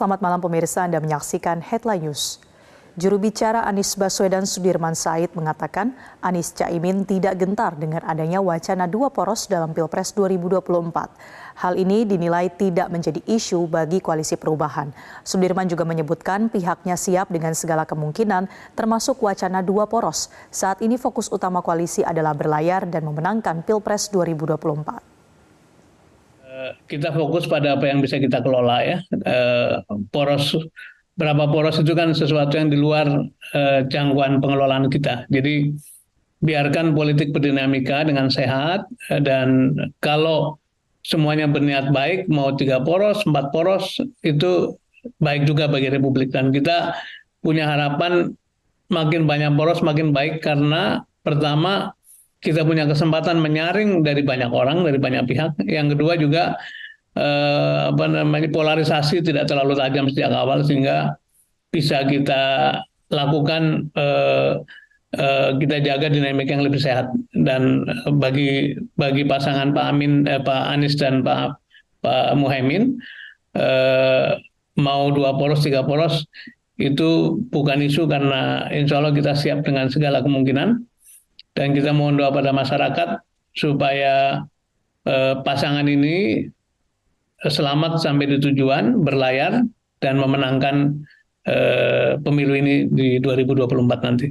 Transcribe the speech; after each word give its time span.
Selamat 0.00 0.24
malam 0.24 0.40
pemirsa 0.40 0.88
Anda 0.88 0.96
menyaksikan 0.96 1.60
Headline 1.60 2.08
News. 2.08 2.40
Juru 2.96 3.20
bicara 3.20 3.68
Anies 3.68 3.92
Baswedan 4.00 4.48
Sudirman 4.48 4.96
Said 4.96 5.28
mengatakan 5.36 5.92
Anies 6.24 6.56
Caimin 6.56 7.04
tidak 7.04 7.36
gentar 7.36 7.76
dengan 7.76 8.00
adanya 8.08 8.40
wacana 8.40 8.88
dua 8.88 9.12
poros 9.12 9.44
dalam 9.44 9.76
Pilpres 9.76 10.16
2024. 10.16 10.72
Hal 11.60 11.76
ini 11.76 12.08
dinilai 12.08 12.48
tidak 12.48 12.88
menjadi 12.88 13.20
isu 13.28 13.68
bagi 13.68 14.00
koalisi 14.00 14.40
perubahan. 14.40 14.88
Sudirman 15.20 15.68
juga 15.68 15.84
menyebutkan 15.84 16.48
pihaknya 16.48 16.96
siap 16.96 17.28
dengan 17.28 17.52
segala 17.52 17.84
kemungkinan 17.84 18.48
termasuk 18.72 19.20
wacana 19.20 19.60
dua 19.60 19.84
poros. 19.84 20.32
Saat 20.48 20.80
ini 20.80 20.96
fokus 20.96 21.28
utama 21.28 21.60
koalisi 21.60 22.00
adalah 22.00 22.32
berlayar 22.32 22.88
dan 22.88 23.04
memenangkan 23.04 23.68
Pilpres 23.68 24.08
2024 24.08 25.19
kita 26.86 27.12
fokus 27.12 27.44
pada 27.50 27.76
apa 27.76 27.90
yang 27.90 28.00
bisa 28.00 28.16
kita 28.16 28.40
kelola 28.40 28.80
ya. 28.84 28.98
Uh, 29.12 29.82
poros 30.14 30.56
berapa 31.20 31.50
poros 31.52 31.76
itu 31.82 31.92
kan 31.92 32.16
sesuatu 32.16 32.56
yang 32.56 32.72
di 32.72 32.78
luar 32.80 33.06
uh, 33.52 33.80
jangkauan 33.90 34.40
pengelolaan 34.40 34.88
kita. 34.88 35.28
Jadi 35.28 35.74
biarkan 36.40 36.96
politik 36.96 37.36
berdinamika 37.36 38.00
dengan 38.00 38.32
sehat 38.32 38.88
dan 39.12 39.76
kalau 40.00 40.56
semuanya 41.04 41.44
berniat 41.44 41.92
baik 41.92 42.32
mau 42.32 42.56
tiga 42.56 42.80
poros, 42.80 43.20
empat 43.28 43.52
poros 43.52 44.00
itu 44.24 44.72
baik 45.20 45.48
juga 45.48 45.68
bagi 45.68 45.92
Republik 45.92 46.32
dan 46.32 46.52
kita 46.52 46.96
punya 47.40 47.68
harapan 47.68 48.32
makin 48.92 49.24
banyak 49.24 49.52
poros 49.56 49.80
makin 49.80 50.12
baik 50.12 50.44
karena 50.44 51.04
pertama 51.24 51.92
kita 52.40 52.64
punya 52.64 52.88
kesempatan 52.88 53.38
menyaring 53.38 54.00
dari 54.00 54.24
banyak 54.24 54.48
orang, 54.48 54.82
dari 54.82 54.96
banyak 54.96 55.28
pihak. 55.28 55.60
Yang 55.68 55.96
kedua 55.96 56.12
juga 56.16 56.44
eh, 57.16 57.80
apa 57.92 58.04
namanya 58.08 58.48
polarisasi 58.48 59.20
tidak 59.20 59.48
terlalu 59.48 59.76
tajam 59.76 60.08
sejak 60.08 60.32
awal 60.32 60.64
sehingga 60.64 61.20
bisa 61.70 62.02
kita 62.08 62.42
lakukan 63.12 63.92
eh, 63.92 64.52
eh, 65.20 65.48
kita 65.60 65.76
jaga 65.84 66.08
dinamika 66.08 66.56
yang 66.56 66.64
lebih 66.64 66.80
sehat 66.80 67.12
dan 67.36 67.84
bagi 68.18 68.74
bagi 68.96 69.22
pasangan 69.28 69.76
Pak 69.76 69.86
Amin, 69.92 70.24
eh, 70.24 70.40
Pak 70.40 70.62
Anies 70.72 70.96
dan 70.96 71.20
Pak 71.20 71.60
Pak 72.00 72.40
Muhaimin 72.40 72.96
eh, 73.54 74.40
mau 74.80 75.12
dua 75.12 75.36
poros 75.36 75.60
tiga 75.60 75.84
poros 75.84 76.24
itu 76.80 77.36
bukan 77.52 77.84
isu 77.84 78.08
karena 78.08 78.64
insya 78.72 79.04
Allah 79.04 79.12
kita 79.12 79.36
siap 79.36 79.68
dengan 79.68 79.92
segala 79.92 80.24
kemungkinan 80.24 80.80
dan 81.54 81.74
kita 81.74 81.90
mohon 81.90 82.16
doa 82.16 82.30
pada 82.30 82.54
masyarakat 82.54 83.22
supaya 83.54 84.46
eh, 85.06 85.34
pasangan 85.42 85.86
ini 85.86 86.46
selamat 87.48 88.04
sampai 88.04 88.36
di 88.36 88.38
tujuan, 88.38 89.00
berlayar 89.00 89.64
dan 90.00 90.14
memenangkan 90.20 91.00
eh, 91.48 92.20
pemilu 92.20 92.52
ini 92.56 92.74
di 92.88 93.16
2024 93.22 94.06
nanti. 94.06 94.28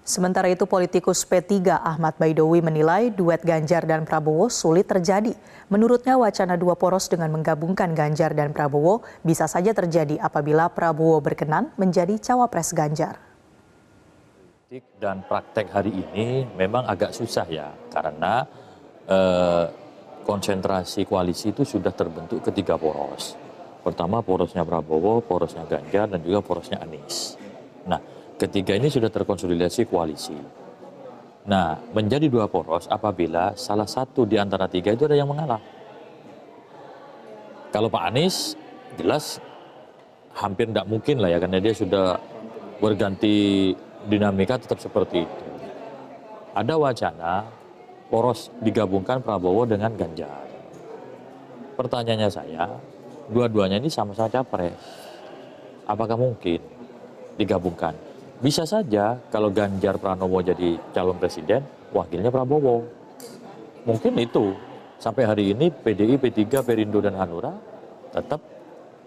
Sementara 0.00 0.50
itu 0.50 0.66
politikus 0.66 1.22
P3 1.22 1.70
Ahmad 1.70 2.18
Baidowi 2.18 2.64
menilai 2.64 3.14
duet 3.14 3.46
Ganjar 3.46 3.86
dan 3.86 4.02
Prabowo 4.02 4.50
sulit 4.50 4.90
terjadi. 4.90 5.36
Menurutnya 5.70 6.18
wacana 6.18 6.58
dua 6.58 6.74
poros 6.74 7.06
dengan 7.06 7.30
menggabungkan 7.30 7.94
Ganjar 7.94 8.34
dan 8.34 8.50
Prabowo 8.50 9.06
bisa 9.22 9.46
saja 9.46 9.70
terjadi 9.70 10.18
apabila 10.18 10.66
Prabowo 10.72 11.22
berkenan 11.22 11.70
menjadi 11.78 12.18
cawapres 12.18 12.74
Ganjar 12.74 13.29
politik 14.70 15.02
dan 15.02 15.26
praktek 15.26 15.66
hari 15.74 15.90
ini 15.90 16.46
memang 16.54 16.86
agak 16.86 17.10
susah 17.10 17.42
ya 17.50 17.74
karena 17.90 18.46
eh, 19.02 19.66
konsentrasi 20.22 21.10
koalisi 21.10 21.50
itu 21.50 21.66
sudah 21.66 21.90
terbentuk 21.90 22.38
ketiga 22.38 22.78
poros. 22.78 23.34
Pertama 23.82 24.22
porosnya 24.22 24.62
Prabowo, 24.62 25.26
porosnya 25.26 25.66
Ganjar 25.66 26.06
dan 26.14 26.22
juga 26.22 26.38
porosnya 26.46 26.78
Anies. 26.86 27.34
Nah, 27.82 27.98
ketiga 28.38 28.78
ini 28.78 28.86
sudah 28.86 29.10
terkonsolidasi 29.10 29.90
koalisi. 29.90 30.38
Nah, 31.50 31.74
menjadi 31.90 32.30
dua 32.30 32.46
poros 32.46 32.86
apabila 32.86 33.58
salah 33.58 33.90
satu 33.90 34.22
di 34.22 34.38
antara 34.38 34.70
tiga 34.70 34.94
itu 34.94 35.02
ada 35.10 35.18
yang 35.18 35.34
mengalah. 35.34 35.58
Kalau 37.74 37.90
Pak 37.90 38.06
Anies 38.06 38.54
jelas 38.94 39.42
hampir 40.38 40.70
tidak 40.70 40.86
mungkin 40.86 41.18
lah 41.18 41.34
ya 41.34 41.42
karena 41.42 41.58
dia 41.58 41.74
sudah 41.74 42.22
berganti 42.78 43.74
dinamika 44.08 44.56
tetap 44.56 44.80
seperti 44.80 45.26
itu. 45.26 45.44
Ada 46.56 46.74
wacana 46.76 47.46
poros 48.10 48.50
digabungkan 48.58 49.22
Prabowo 49.22 49.68
dengan 49.68 49.94
Ganjar. 49.94 50.48
Pertanyaannya 51.78 52.30
saya, 52.30 52.64
dua-duanya 53.30 53.80
ini 53.80 53.88
sama-sama 53.88 54.28
capres. 54.28 54.76
Apakah 55.86 56.18
mungkin 56.18 56.60
digabungkan? 57.40 57.96
Bisa 58.40 58.64
saja 58.64 59.20
kalau 59.28 59.52
Ganjar 59.52 60.00
Pranowo 60.00 60.40
jadi 60.40 60.76
calon 60.96 61.16
presiden, 61.20 61.60
wakilnya 61.92 62.32
Prabowo. 62.32 62.84
Mungkin 63.84 64.16
itu. 64.16 64.52
Sampai 65.00 65.24
hari 65.24 65.56
ini 65.56 65.72
PDI, 65.72 66.20
P3, 66.20 66.60
Perindo, 66.60 67.00
dan 67.00 67.16
Hanura 67.16 67.56
tetap 68.12 68.36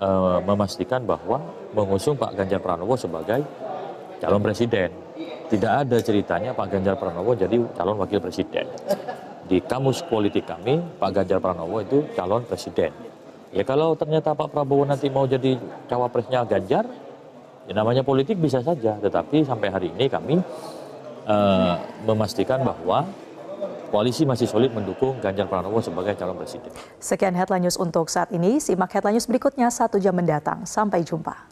uh, 0.00 0.40
memastikan 0.40 1.04
bahwa 1.04 1.36
mengusung 1.76 2.16
Pak 2.16 2.32
Ganjar 2.32 2.64
Pranowo 2.64 2.96
sebagai 2.96 3.44
calon 4.22 4.38
presiden. 4.38 4.88
Tidak 5.50 5.72
ada 5.84 5.98
ceritanya 5.98 6.54
Pak 6.54 6.66
Ganjar 6.70 6.94
Pranowo 6.94 7.34
jadi 7.34 7.58
calon 7.74 7.98
wakil 7.98 8.22
presiden. 8.22 8.70
Di 9.50 9.58
kamus 9.58 10.06
politik 10.06 10.46
kami, 10.46 10.78
Pak 11.02 11.10
Ganjar 11.10 11.42
Pranowo 11.42 11.82
itu 11.82 12.06
calon 12.14 12.46
presiden. 12.46 12.94
Ya 13.52 13.66
kalau 13.66 13.92
ternyata 13.98 14.32
Pak 14.32 14.48
Prabowo 14.48 14.88
nanti 14.88 15.12
mau 15.12 15.28
jadi 15.28 15.60
cawapresnya 15.90 16.48
Ganjar, 16.48 16.88
ya 17.68 17.72
namanya 17.76 18.00
politik 18.00 18.40
bisa 18.40 18.64
saja. 18.64 18.96
Tetapi 18.96 19.44
sampai 19.44 19.68
hari 19.68 19.88
ini 19.92 20.08
kami 20.08 20.40
uh, 21.28 21.76
memastikan 22.08 22.64
bahwa 22.64 23.04
koalisi 23.92 24.24
masih 24.24 24.48
solid 24.48 24.72
mendukung 24.72 25.20
Ganjar 25.20 25.52
Pranowo 25.52 25.84
sebagai 25.84 26.16
calon 26.16 26.40
presiden. 26.40 26.72
Sekian 26.96 27.36
headline 27.36 27.68
news 27.68 27.76
untuk 27.76 28.08
saat 28.08 28.32
ini. 28.32 28.56
Simak 28.56 28.88
headline 28.88 29.20
news 29.20 29.28
berikutnya 29.28 29.68
satu 29.68 30.00
jam 30.00 30.16
mendatang. 30.16 30.64
Sampai 30.64 31.04
jumpa. 31.04 31.51